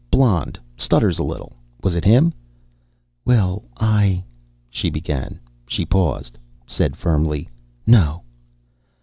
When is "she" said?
4.71-4.89, 5.67-5.85